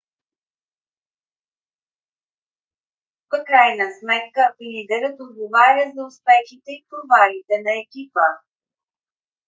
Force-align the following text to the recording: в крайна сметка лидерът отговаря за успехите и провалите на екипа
в 3.27 3.43
крайна 3.47 3.85
сметка 3.99 4.41
лидерът 4.61 5.19
отговаря 5.19 5.85
за 5.95 6.05
успехите 6.09 6.71
и 6.73 6.85
провалите 6.89 7.55
на 7.65 7.71
екипа 7.85 8.25